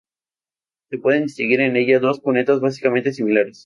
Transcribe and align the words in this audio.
Se 0.89 0.97
pueden 0.97 1.25
distinguir 1.25 1.61
en 1.61 1.75
ella 1.77 1.99
dos 1.99 2.19
cubetas 2.21 2.59
básicamente 2.59 3.13
similares. 3.13 3.59